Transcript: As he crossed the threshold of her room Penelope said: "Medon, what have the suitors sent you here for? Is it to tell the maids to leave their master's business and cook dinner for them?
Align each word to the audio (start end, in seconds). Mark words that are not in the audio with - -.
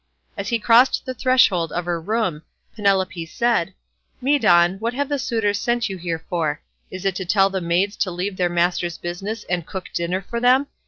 As 0.35 0.49
he 0.49 0.57
crossed 0.57 1.05
the 1.05 1.13
threshold 1.13 1.71
of 1.71 1.85
her 1.85 2.01
room 2.01 2.41
Penelope 2.75 3.23
said: 3.27 3.75
"Medon, 4.19 4.79
what 4.79 4.95
have 4.95 5.09
the 5.09 5.19
suitors 5.19 5.59
sent 5.59 5.89
you 5.89 5.97
here 5.99 6.25
for? 6.27 6.59
Is 6.89 7.05
it 7.05 7.13
to 7.17 7.23
tell 7.25 7.51
the 7.51 7.61
maids 7.61 7.95
to 7.97 8.09
leave 8.09 8.35
their 8.35 8.49
master's 8.49 8.97
business 8.97 9.43
and 9.43 9.67
cook 9.67 9.89
dinner 9.93 10.19
for 10.27 10.39
them? 10.39 10.65